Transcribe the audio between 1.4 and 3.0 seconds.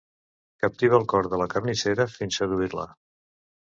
la carnissera fins seduir-la.